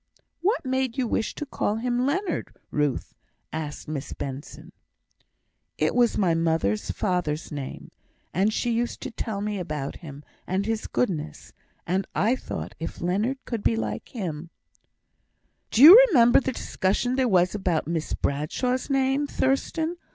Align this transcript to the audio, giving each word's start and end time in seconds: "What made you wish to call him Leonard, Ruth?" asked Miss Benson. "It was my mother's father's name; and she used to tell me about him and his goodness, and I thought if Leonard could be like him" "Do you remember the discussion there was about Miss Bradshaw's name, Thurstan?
"What 0.41 0.65
made 0.65 0.97
you 0.97 1.07
wish 1.07 1.35
to 1.35 1.45
call 1.45 1.75
him 1.75 2.07
Leonard, 2.07 2.55
Ruth?" 2.71 3.13
asked 3.53 3.87
Miss 3.87 4.13
Benson. 4.13 4.71
"It 5.77 5.93
was 5.93 6.17
my 6.17 6.33
mother's 6.33 6.89
father's 6.89 7.51
name; 7.51 7.91
and 8.33 8.51
she 8.51 8.71
used 8.71 9.01
to 9.01 9.11
tell 9.11 9.41
me 9.41 9.59
about 9.59 9.97
him 9.97 10.23
and 10.47 10.65
his 10.65 10.87
goodness, 10.87 11.53
and 11.85 12.07
I 12.15 12.35
thought 12.35 12.73
if 12.79 12.99
Leonard 12.99 13.45
could 13.45 13.61
be 13.61 13.75
like 13.75 14.09
him" 14.09 14.49
"Do 15.69 15.83
you 15.83 16.03
remember 16.07 16.39
the 16.39 16.51
discussion 16.53 17.15
there 17.15 17.27
was 17.29 17.53
about 17.53 17.85
Miss 17.85 18.13
Bradshaw's 18.15 18.89
name, 18.89 19.27
Thurstan? 19.27 19.97